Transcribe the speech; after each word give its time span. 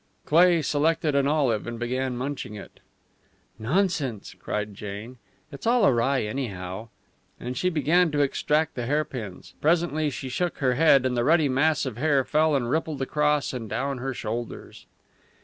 Cleigh 0.25 0.63
selected 0.63 1.13
an 1.13 1.27
olive 1.27 1.67
and 1.67 1.77
began 1.77 2.17
munching 2.17 2.55
it. 2.55 2.79
"Nonsense!" 3.59 4.35
cried 4.39 4.73
Jane. 4.73 5.17
"It's 5.51 5.67
all 5.67 5.85
awry 5.85 6.23
anyhow." 6.23 6.87
And 7.39 7.55
she 7.55 7.69
began 7.69 8.09
to 8.09 8.21
extract 8.21 8.73
the 8.73 8.87
hairpins. 8.87 9.53
Presently 9.61 10.09
she 10.09 10.27
shook 10.27 10.57
her 10.57 10.73
head, 10.73 11.05
and 11.05 11.15
the 11.15 11.23
ruddy 11.23 11.49
mass 11.49 11.85
of 11.85 11.97
hair 11.97 12.23
fell 12.25 12.55
and 12.55 12.67
rippled 12.71 13.03
across 13.03 13.53
and 13.53 13.69
down 13.69 13.99
her 13.99 14.11
shoulders. 14.15 14.87